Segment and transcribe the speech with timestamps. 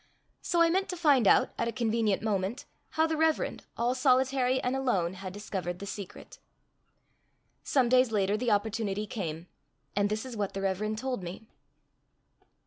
[0.41, 2.65] So I meant to find out, at a convenient moment,
[2.97, 6.39] how the Reverend, all solitary and alone, had discovered the secret.
[7.61, 9.45] Some days later the opportunity came,
[9.95, 11.51] and this is what the Reverend told me.